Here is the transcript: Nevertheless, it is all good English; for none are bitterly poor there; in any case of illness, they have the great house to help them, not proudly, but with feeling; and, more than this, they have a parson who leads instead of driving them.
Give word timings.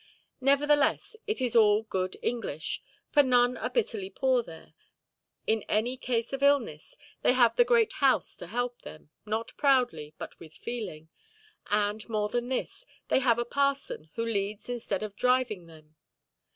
Nevertheless, 0.41 1.15
it 1.27 1.39
is 1.41 1.55
all 1.55 1.83
good 1.83 2.17
English; 2.23 2.81
for 3.11 3.21
none 3.21 3.55
are 3.55 3.69
bitterly 3.69 4.09
poor 4.09 4.41
there; 4.41 4.73
in 5.45 5.61
any 5.69 5.95
case 5.95 6.33
of 6.33 6.41
illness, 6.41 6.97
they 7.21 7.33
have 7.33 7.55
the 7.55 7.63
great 7.63 7.93
house 8.01 8.35
to 8.37 8.47
help 8.47 8.81
them, 8.81 9.11
not 9.27 9.55
proudly, 9.57 10.15
but 10.17 10.39
with 10.39 10.55
feeling; 10.55 11.09
and, 11.69 12.09
more 12.09 12.29
than 12.29 12.49
this, 12.49 12.83
they 13.09 13.19
have 13.19 13.37
a 13.37 13.45
parson 13.45 14.09
who 14.15 14.25
leads 14.25 14.69
instead 14.69 15.03
of 15.03 15.15
driving 15.15 15.67
them. 15.67 15.95